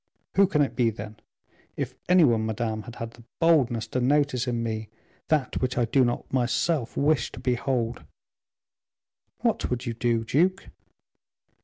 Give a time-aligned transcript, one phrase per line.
[0.33, 1.17] "Who can it be, then?
[1.77, 4.89] If any one, madame, had had the boldness to notice in me
[5.27, 8.03] that which I do not myself wish to behold"
[9.41, 10.69] "What would you do, duke?"